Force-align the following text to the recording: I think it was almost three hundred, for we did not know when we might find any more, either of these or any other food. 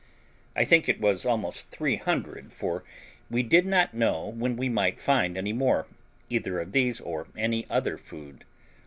I 0.55 0.65
think 0.65 0.89
it 0.89 0.99
was 0.99 1.27
almost 1.27 1.69
three 1.69 1.95
hundred, 1.97 2.51
for 2.51 2.83
we 3.29 3.43
did 3.43 3.67
not 3.67 3.93
know 3.93 4.29
when 4.29 4.57
we 4.57 4.67
might 4.67 4.99
find 4.99 5.37
any 5.37 5.53
more, 5.53 5.85
either 6.27 6.59
of 6.59 6.71
these 6.71 6.99
or 6.99 7.27
any 7.37 7.67
other 7.69 7.99
food. 7.99 8.43